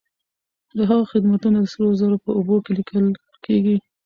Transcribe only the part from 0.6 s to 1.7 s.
د هغه خدمتونه د